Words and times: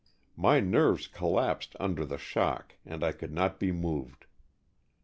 My 0.35 0.59
nerves 0.59 1.05
collapsed 1.05 1.75
under 1.79 2.03
the 2.05 2.17
shock 2.17 2.73
and 2.87 3.03
I 3.03 3.11
could 3.11 3.31
not 3.31 3.59
be 3.59 3.71
moved. 3.71 4.25